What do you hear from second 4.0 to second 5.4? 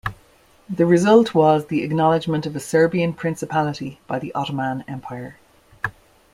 by the Ottoman Empire.